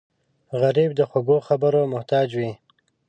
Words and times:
غریب 0.61 0.91
د 0.95 1.01
خوږو 1.09 1.37
خبرو 1.47 1.81
محتاج 1.93 2.27
وي 2.39 2.51